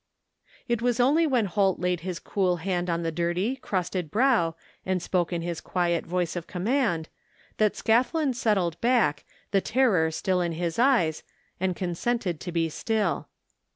[0.67, 4.99] It was only when Holt laid his cool hand on the dirty, crusted brow and
[4.99, 7.07] spoke in his quiet voice of com mand,
[7.57, 11.21] that Scathlin settled back, the terror still in his eyes,
[11.59, 13.27] and consented to be still.